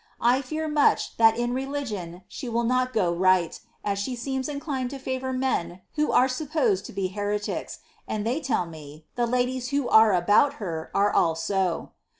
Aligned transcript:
I 0.19 0.41
fear 0.41 0.67
Buch 0.67 1.15
that 1.17 1.37
in 1.37 1.53
religion 1.53 2.23
she 2.27 2.49
will 2.49 2.63
not 2.63 2.91
go 2.91 3.13
right, 3.13 3.59
as 3.85 3.99
she 3.99 4.15
seems 4.15 4.49
inclined 4.49 4.89
to 4.89 4.97
frvonr 4.97 5.37
men 5.37 5.81
who 5.93 6.11
are 6.11 6.27
supposed 6.27 6.87
to 6.87 6.91
be 6.91 7.09
heretics, 7.09 7.81
and 8.07 8.25
they 8.25 8.41
tell 8.41 8.65
me, 8.65 9.05
the 9.13 9.27
ladies 9.27 9.69
who 9.69 9.83
mre 9.91 10.25
mhont 10.25 10.53
her, 10.53 10.89
are 10.95 11.13
all 11.13 11.35
so. 11.35 11.91